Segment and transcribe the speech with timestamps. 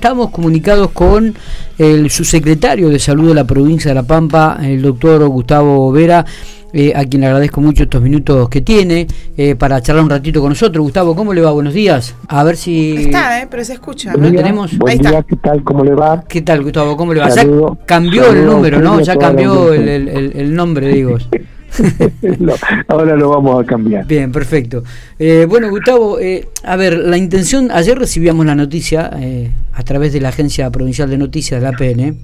[0.00, 1.34] Estamos comunicados con
[1.76, 6.24] el subsecretario de Salud de la provincia de La Pampa, el doctor Gustavo Vera,
[6.72, 10.40] eh, a quien le agradezco mucho estos minutos que tiene eh, para charlar un ratito
[10.40, 10.82] con nosotros.
[10.82, 11.50] Gustavo, ¿cómo le va?
[11.50, 12.14] Buenos días.
[12.28, 12.96] A ver si...
[12.96, 14.14] Está, eh, pero se escucha.
[14.16, 14.78] ¿Lo tenemos?
[14.78, 15.62] Buen día, ¿qué tal?
[15.62, 16.24] ¿Cómo le va?
[16.26, 16.96] ¿Qué tal, Gustavo?
[16.96, 17.28] ¿Cómo le va?
[17.28, 17.46] ya
[17.84, 19.02] cambió el número, ¿no?
[19.02, 21.18] Ya cambió el, el, el nombre, digo.
[22.88, 24.06] ahora lo vamos a cambiar.
[24.06, 24.82] Bien, perfecto.
[25.18, 30.12] Eh, bueno, Gustavo, eh, a ver, la intención, ayer recibíamos la noticia eh, a través
[30.12, 32.16] de la Agencia Provincial de Noticias, la APN,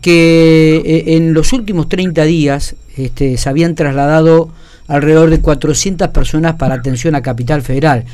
[0.00, 4.50] que en los últimos 30 días este, se habían trasladado
[4.86, 8.04] alrededor de 400 personas para atención a Capital Federal.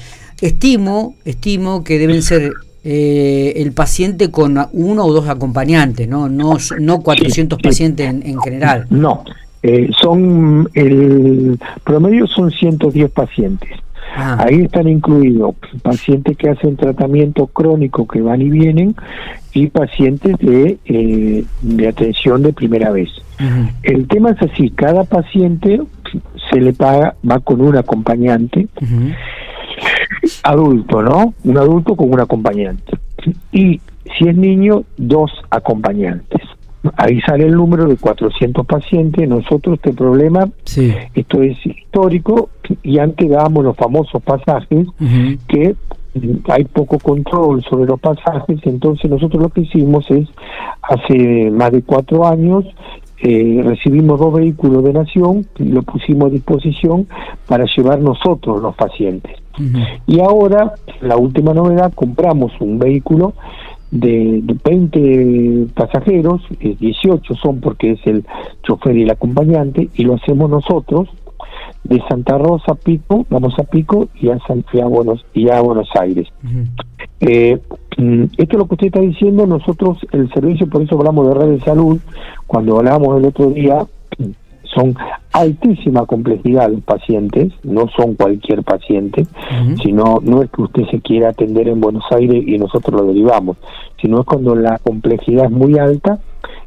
[0.40, 2.52] Estimo, estimo que deben ser
[2.84, 8.86] el paciente con uno o dos acompañantes, no, no, no 400 pacientes en, en general.
[8.90, 9.24] No,
[9.66, 13.70] eh, son el promedio son 110 pacientes.
[14.14, 14.44] Ah.
[14.46, 18.94] Ahí están incluidos pacientes que hacen tratamiento crónico que van y vienen
[19.54, 23.08] y pacientes de, eh, de atención de primera vez.
[23.82, 25.80] El tema es así, cada paciente
[26.50, 28.68] se le paga, va con un acompañante,
[30.42, 31.32] adulto, ¿no?
[31.42, 32.98] Un adulto con un acompañante.
[33.50, 33.80] Y
[34.18, 36.43] si es niño, dos acompañantes
[36.96, 39.28] ahí sale el número de 400 pacientes.
[39.28, 40.48] Nosotros este problema,
[41.14, 42.50] esto es histórico,
[42.82, 44.86] y antes dábamos los famosos pasajes
[45.48, 45.74] que
[46.48, 50.28] hay poco control sobre los pasajes, entonces nosotros lo que hicimos es,
[50.82, 52.64] hace más de cuatro años,
[53.20, 57.06] eh, recibimos dos vehículos de Nación y lo pusimos a disposición
[57.48, 59.36] para llevar nosotros los pacientes.
[60.06, 63.34] Y ahora, la última novedad, compramos un vehículo
[63.94, 68.24] de, 20 pasajeros, 18 son porque es el
[68.64, 71.08] chofer y el acompañante, y lo hacemos nosotros
[71.84, 75.88] de Santa Rosa a Pico, vamos a Pico y a, Santiago Buenos, y a Buenos
[75.98, 76.28] Aires.
[77.20, 77.58] Eh,
[77.96, 81.34] mm, esto es lo que usted está diciendo, nosotros el servicio, por eso hablamos de
[81.34, 81.98] red de salud,
[82.46, 83.86] cuando hablábamos el otro día,
[84.74, 84.94] son
[85.32, 89.26] altísima complejidad los pacientes, no son cualquier paciente,
[89.82, 93.56] sino no es que usted se quiera atender en Buenos Aires y nosotros lo derivamos,
[94.00, 96.18] sino es cuando la complejidad es muy alta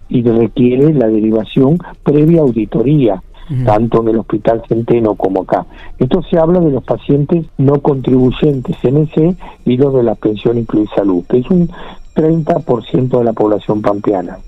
[0.09, 3.21] y requiere la derivación previa auditoría,
[3.65, 5.65] tanto en el Hospital Centeno como acá.
[5.97, 10.89] Esto se habla de los pacientes no contribuyentes CNC y los de la pensión incluida
[10.95, 11.69] salud, que es un
[12.15, 14.39] 30% de la población pampeana.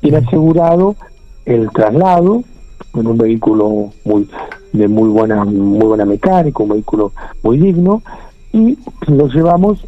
[0.00, 0.96] Tiene asegurado
[1.46, 2.42] el traslado,
[2.94, 4.28] en un vehículo muy
[4.72, 8.02] de muy buena muy buena mecánica, un vehículo muy digno
[8.52, 9.84] y lo llevamos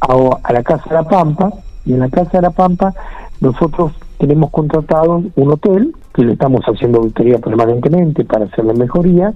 [0.00, 1.52] a, la Casa de la Pampa
[1.84, 2.94] y en la Casa de la Pampa
[3.40, 9.32] nosotros tenemos contratado un hotel que le estamos haciendo auditoría permanentemente para hacerle mejoría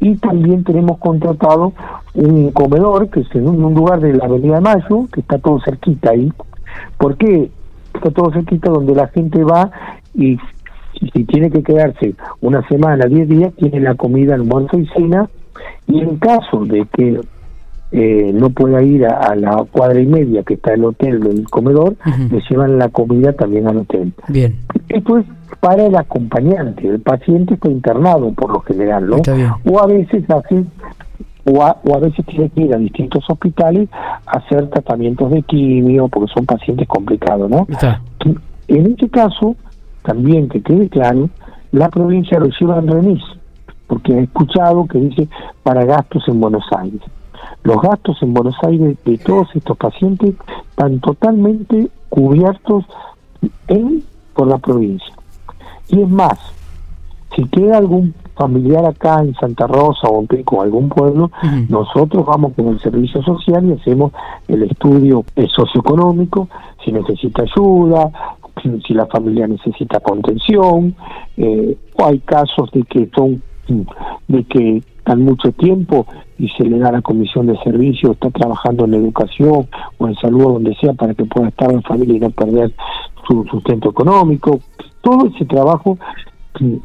[0.00, 1.72] y también tenemos contratado
[2.14, 5.60] un comedor que es en un lugar de la Avenida de Mayo que está todo
[5.60, 6.32] cerquita ahí.
[6.96, 7.50] ¿Por qué?
[7.94, 9.70] Está todo cerquita donde la gente va
[10.14, 10.38] y
[11.12, 15.28] si tiene que quedarse una semana, 10 días, tiene la comida, almuerzo y cena,
[15.86, 17.20] y en caso de que
[17.92, 21.96] eh, no pueda ir a, la cuadra y media que está el hotel del comedor,
[22.30, 24.12] le llevan la comida también al hotel.
[24.28, 24.56] Bien.
[24.88, 25.26] Esto es
[25.58, 29.16] para el acompañante, el paciente está internado por lo general, ¿no?
[29.70, 30.64] O a veces hace
[31.44, 35.42] o a, o a, veces tiene que ir a distintos hospitales a hacer tratamientos de
[35.42, 37.66] quimio, porque son pacientes complicados, ¿no?
[38.68, 39.56] En este caso,
[40.02, 41.28] también que quede claro,
[41.72, 43.22] la provincia lo lleva en remis,
[43.86, 45.28] porque he escuchado que dice
[45.62, 47.00] para gastos en Buenos Aires.
[47.62, 50.34] Los gastos en Buenos Aires de todos estos pacientes
[50.70, 52.84] están totalmente cubiertos
[53.68, 54.02] en
[54.34, 55.14] por la provincia.
[55.88, 56.38] Y es más,
[57.34, 61.30] si queda algún familiar acá en Santa Rosa o en algún pueblo,
[61.68, 64.12] nosotros vamos con el servicio social y hacemos
[64.48, 65.24] el estudio
[65.54, 66.48] socioeconómico,
[66.82, 68.10] si necesita ayuda,
[68.86, 70.94] si la familia necesita contención,
[71.36, 73.42] eh, o hay casos de que son
[74.26, 76.06] de que están mucho tiempo
[76.38, 79.68] y se le da la comisión de servicio, está trabajando en educación
[79.98, 82.72] o en salud o donde sea para que pueda estar en familia y no perder
[83.28, 84.60] su sustento económico.
[85.02, 85.98] Todo ese trabajo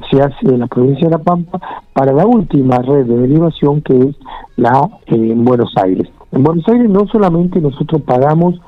[0.09, 1.59] se hace en la provincia de La Pampa
[1.93, 4.15] para la última red de derivación que es
[4.57, 6.07] la eh, en Buenos Aires.
[6.31, 8.59] En Buenos Aires no solamente nosotros pagamos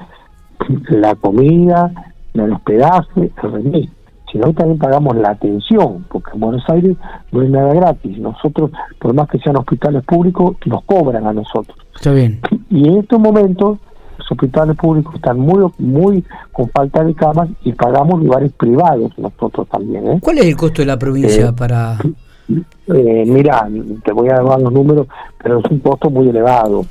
[0.90, 2.07] la comida,
[2.40, 3.90] el hospedaje, el remis,
[4.32, 6.98] sino también pagamos la atención, porque en Buenos Aires
[7.32, 8.18] no es nada gratis.
[8.18, 11.78] Nosotros, por más que sean hospitales públicos, nos cobran a nosotros.
[11.96, 12.40] Está bien.
[12.70, 13.80] Y en estos momentos
[14.18, 19.68] los hospitales públicos están muy muy con falta de camas y pagamos lugares privados nosotros
[19.70, 20.08] también.
[20.08, 20.20] ¿eh?
[20.22, 21.98] ¿Cuál es el costo de la provincia eh, para...?
[22.50, 23.68] Eh, mira,
[24.06, 25.08] te voy a dar los números,
[25.42, 26.86] pero es un costo muy elevado.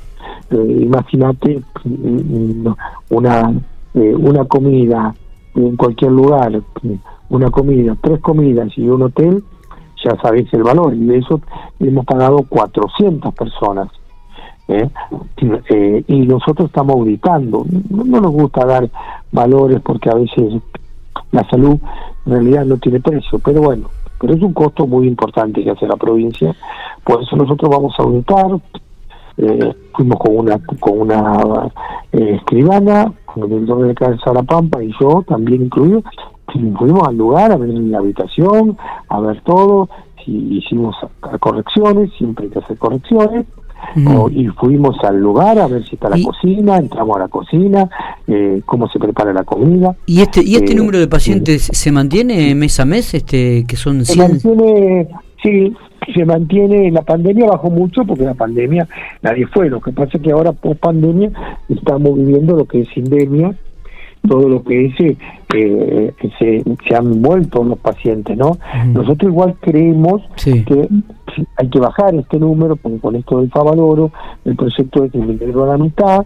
[0.51, 2.75] Eh, imagínate mm, mm,
[3.09, 3.53] una
[3.93, 5.13] eh, una comida
[5.57, 6.61] en cualquier lugar,
[7.29, 9.43] una comida, tres comidas y un hotel,
[10.03, 10.93] ya sabéis el valor.
[10.93, 11.41] Y de eso
[11.79, 13.89] hemos pagado 400 personas.
[14.67, 14.89] ¿eh?
[15.69, 17.65] Eh, y nosotros estamos auditando.
[17.89, 18.89] No, nos gusta dar
[19.31, 20.61] valores porque a veces
[21.31, 21.77] la salud
[22.25, 23.89] en realidad no tiene precio, pero bueno,
[24.19, 26.55] pero es un costo muy importante que hace la provincia.
[27.03, 28.59] Por eso nosotros vamos a auditar.
[29.37, 31.71] Eh, fuimos con una con una
[32.11, 36.01] escribana, con el director de Casa La Pampa y yo también incluido,
[36.51, 38.77] fuimos al lugar a ver la habitación,
[39.09, 39.89] a ver todo,
[40.23, 40.95] si hicimos
[41.39, 43.45] correcciones, siempre hay que hacer correcciones,
[44.31, 47.89] y fuimos al lugar a ver si está la cocina, entramos a la cocina,
[48.27, 49.95] eh, cómo se prepara la comida.
[50.05, 53.75] ¿Y este y este eh, número de pacientes se mantiene mes a mes, este que
[53.75, 54.39] son 100?
[54.39, 55.07] Se mantiene,
[55.43, 55.75] sí,
[56.13, 58.87] se mantiene, la pandemia bajó mucho porque la pandemia
[59.21, 61.31] nadie fue, lo que pasa es que ahora post pandemia
[61.69, 63.53] estamos viviendo lo que es endemia,
[64.27, 65.17] todo lo que es, eh,
[65.53, 68.57] eh se, se, han vuelto los pacientes, ¿no?
[68.87, 70.87] Nosotros igual creemos que
[71.55, 74.11] hay que bajar este número, porque con esto del Favaloro,
[74.45, 76.25] el proyecto de disminuirlo a la mitad,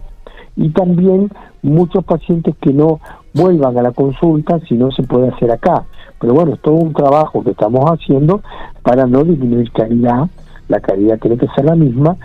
[0.56, 1.30] y también
[1.62, 3.00] muchos pacientes que no
[3.34, 5.84] vuelvan a la consulta si no se puede hacer acá.
[6.20, 8.42] Pero bueno, es todo un trabajo que estamos haciendo
[8.82, 10.28] para no disminuir calidad,
[10.68, 12.16] la calidad tiene que ser la misma,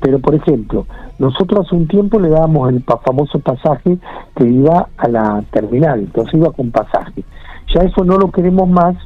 [0.00, 0.86] pero por ejemplo,
[1.18, 3.98] nosotros hace un tiempo le dábamos el famoso pasaje
[4.34, 7.24] que iba a la terminal, entonces iba con pasaje.
[7.74, 8.96] Ya eso no lo queremos más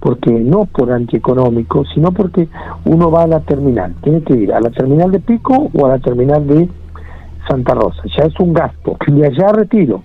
[0.00, 2.48] porque no por antieconómico, sino porque
[2.84, 5.90] uno va a la terminal, tiene que ir a la terminal de Pico o a
[5.90, 6.68] la terminal de
[7.48, 10.02] Santa Rosa, ya es un gasto, y allá retiro,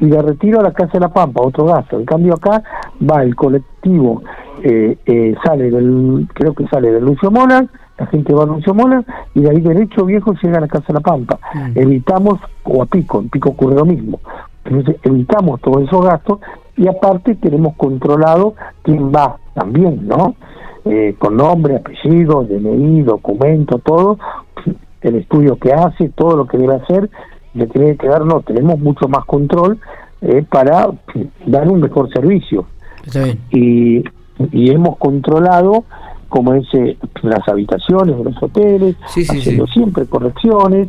[0.00, 2.62] y de retiro a la Casa de la Pampa, otro gasto, en cambio acá
[3.00, 4.22] va el colectivo,
[4.62, 7.66] eh, eh, sale del, creo que sale de Lucio Mona,
[7.98, 9.04] la gente va a Lucio Mona,
[9.34, 11.78] y de ahí derecho viejo llega a la Casa de la Pampa, mm.
[11.78, 14.20] evitamos, o a Pico, en Pico ocurre lo mismo,
[14.64, 16.40] entonces evitamos todos esos gastos
[16.76, 20.34] y aparte tenemos controlado quién va también, ¿no?
[20.84, 24.18] Eh, con nombre, apellido, DNI, documento, todo,
[25.04, 27.08] el estudio que hace, todo lo que debe hacer,
[27.54, 29.78] le tiene que dar, no, tenemos mucho más control
[30.20, 30.88] eh, para
[31.46, 32.66] dar un mejor servicio.
[33.50, 34.02] Y,
[34.50, 35.84] y hemos controlado
[36.34, 40.88] como es eh, las habitaciones de los hoteles, haciendo siempre correcciones,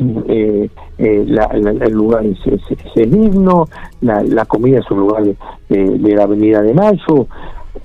[0.00, 3.68] eh, eh, el lugar es, es, digno,
[4.00, 5.24] la, comida es un lugar
[5.68, 7.26] de, la Avenida de Mayo,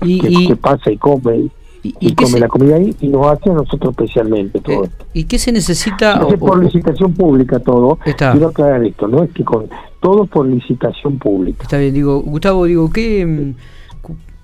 [0.00, 1.50] que, pasa y come
[1.84, 5.38] y, come la comida ahí y nos hace a nosotros especialmente todo eh, ¿Y qué
[5.38, 6.26] se necesita?
[6.28, 7.98] Es por licitación pública todo.
[8.16, 9.68] Quiero aclarar esto, no es que con
[10.00, 11.62] todo por licitación pública.
[11.62, 13.54] Está bien, digo, Gustavo, digo, ¿qué mm,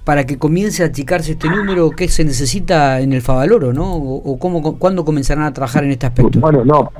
[0.04, 3.94] para que comience a achicarse este número, qué se necesita en el Favaloro, ¿no?
[3.94, 6.40] ¿O, cómo, cuándo comenzarán a trabajar en este aspecto?
[6.40, 6.90] Bueno, no,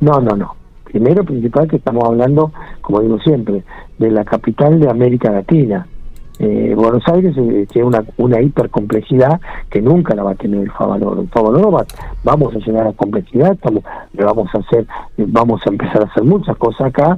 [0.00, 0.56] no, no, no.
[0.84, 2.52] Primero, principal, que estamos hablando,
[2.82, 3.64] como digo siempre,
[3.98, 5.86] de la capital de América Latina.
[6.42, 9.40] Eh, Buenos Aires eh, tiene una, una hipercomplejidad
[9.70, 11.20] que nunca la va a tener el Favaloro.
[11.20, 11.86] El Favaloro va,
[12.24, 14.84] vamos a llegar a complejidad, estamos, le vamos a hacer,
[15.16, 17.16] vamos a empezar a hacer muchas cosas acá,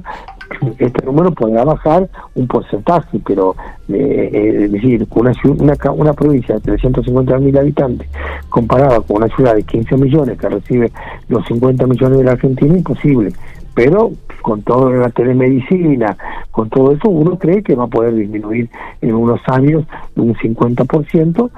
[0.77, 3.55] este número podrá bajar un porcentaje, pero
[3.89, 8.07] eh, eh, es decir, una, una, una provincia de 350.000 habitantes
[8.49, 10.91] comparada con una ciudad de 15 millones que recibe
[11.29, 13.33] los 50 millones de la Argentina, imposible.
[13.75, 14.11] Pero
[14.41, 16.17] con toda la telemedicina,
[16.51, 18.69] con todo eso, uno cree que va a poder disminuir
[19.01, 19.85] en unos años
[20.15, 21.49] un 50%,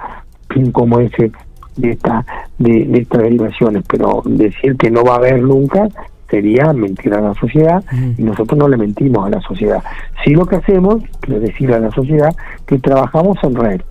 [0.72, 1.32] como ese
[1.76, 2.26] de, esta,
[2.58, 5.88] de, de estas derivaciones, pero decir que no va a haber nunca
[6.30, 7.84] sería mentir a la sociedad
[8.18, 9.82] y nosotros no le mentimos a la sociedad.
[10.24, 13.82] Sí lo que hacemos es decir a la sociedad que trabajamos en red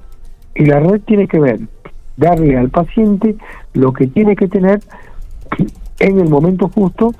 [0.55, 1.61] y la red tiene que ver
[2.17, 3.37] darle al paciente
[3.75, 4.81] lo que tiene que tener
[5.99, 7.15] en el momento justo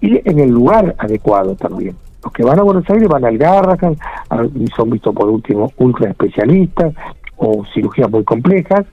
[0.00, 1.94] y en el lugar adecuado también.
[2.22, 3.96] Los que van a Buenos Aires van al Garrahan,
[4.54, 6.94] y son vistos por último ultra especialistas
[7.36, 8.84] o cirugías muy complejas,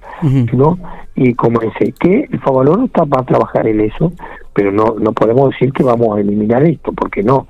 [0.53, 0.79] ¿no?
[1.15, 4.13] Y como dice, que el Favaloro está, va a trabajar en eso,
[4.53, 7.47] pero no, no podemos decir que vamos a eliminar esto, porque no.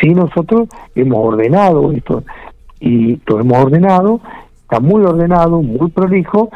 [0.00, 2.22] Sí, nosotros hemos ordenado esto
[2.80, 4.20] y lo hemos ordenado,
[4.62, 6.48] está muy ordenado, muy prolijo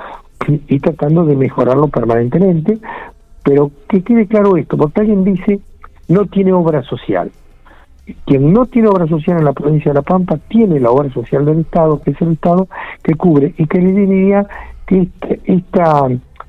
[0.49, 2.79] y tratando de mejorarlo permanentemente,
[3.45, 5.61] pero que quede claro esto, porque alguien dice
[6.09, 7.31] no tiene obra social.
[8.27, 11.45] Quien no tiene obra social en la provincia de La Pampa tiene la obra social
[11.45, 12.69] del Estado, que es el Estado
[13.03, 14.47] que cubre y que le diría
[14.87, 15.09] que
[15.45, 16.09] esta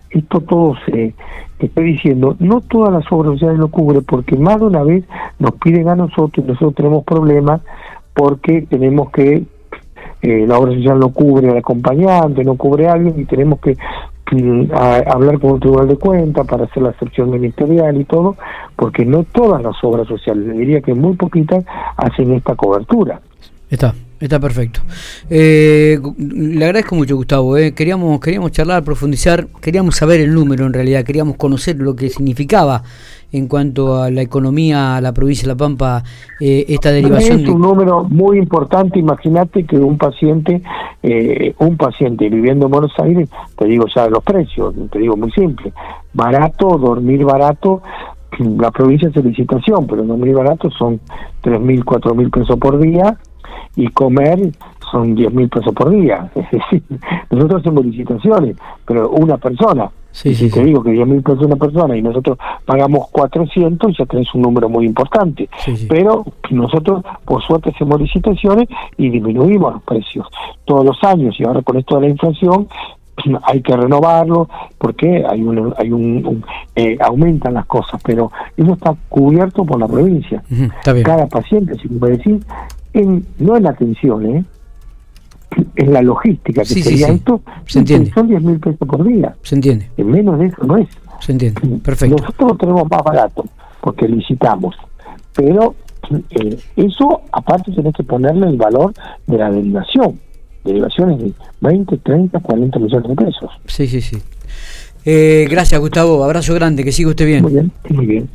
[0.09, 1.13] esto todo se
[1.59, 5.03] estoy diciendo, no todas las obras sociales lo cubre porque más de una vez
[5.39, 7.61] nos piden a nosotros y nosotros tenemos problemas
[8.13, 9.43] porque tenemos que
[10.21, 13.75] eh, la obra social no cubre al acompañante, no cubre a alguien y tenemos que
[14.73, 18.35] a, hablar con un tribunal de cuentas para hacer la excepción ministerial y todo,
[18.75, 21.63] porque no todas las obras sociales, diría que muy poquitas
[21.97, 23.21] hacen esta cobertura.
[23.69, 24.79] Está, está perfecto.
[25.29, 27.57] Eh, le agradezco mucho, Gustavo.
[27.57, 27.73] Eh.
[27.73, 32.83] Queríamos, queríamos charlar, profundizar, queríamos saber el número en realidad, queríamos conocer lo que significaba
[33.33, 36.03] en cuanto a la economía a la provincia de La Pampa
[36.39, 37.41] eh, esta derivación.
[37.41, 38.99] Es un número muy importante.
[38.99, 40.61] Imagínate que un paciente,
[41.01, 45.31] eh, un paciente viviendo en Buenos Aires, te digo ya los precios, te digo muy
[45.31, 45.73] simple,
[46.13, 47.81] barato, dormir barato,
[48.39, 51.01] la provincia es de licitación, pero dormir barato son
[51.41, 53.17] tres mil, cuatro mil pesos por día
[53.75, 54.39] y comer
[54.91, 56.29] son 10 mil pesos por día.
[56.35, 56.83] Es decir,
[57.31, 59.89] nosotros hacemos licitaciones, pero una persona.
[60.11, 64.33] si te digo que 10 mil pesos una persona y nosotros pagamos 400, ya tenés
[64.35, 65.49] un número muy importante.
[65.89, 70.27] pero nosotros, por suerte, hacemos licitaciones y disminuimos los precios
[70.65, 71.35] todos los años.
[71.39, 72.67] Y ahora con esto de la inflación,
[73.43, 76.43] hay que renovarlo porque hay un, hay un,
[76.75, 80.43] eh, aumentan las cosas pero eso está cubierto por la provincia
[81.03, 82.43] cada paciente si me decís
[82.93, 84.45] en, no en la atención, ¿eh?
[85.75, 88.11] en la logística que sería esto, se entiende.
[88.13, 89.35] son 10 mil pesos por día.
[89.43, 89.89] Se entiende.
[89.97, 90.87] En menos de eso no es.
[91.19, 91.61] Se entiende.
[91.83, 92.17] Perfecto.
[92.17, 93.45] Nosotros lo tenemos más barato
[93.81, 94.75] porque licitamos,
[95.35, 95.75] pero
[96.29, 98.93] eh, eso aparte tenés que ponerle el valor
[99.27, 100.19] de la derivación.
[100.63, 103.51] Derivaciones de 20, 30, 40 millones de pesos.
[103.65, 104.17] Sí, sí, sí.
[105.05, 106.23] Eh, gracias, Gustavo.
[106.23, 106.83] Abrazo grande.
[106.83, 107.43] Que siga usted bien.
[107.43, 108.29] Muy bien, muy bien.